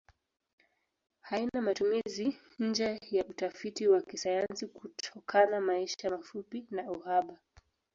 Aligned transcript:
Haina 1.21 1.61
matumizi 1.61 2.37
nje 2.59 2.99
ya 3.11 3.25
utafiti 3.25 3.87
wa 3.87 4.01
kisayansi 4.01 4.67
kutokana 4.67 5.61
maisha 5.61 6.09
mafupi 6.09 6.67
na 6.71 6.91
uhaba. 6.91 7.39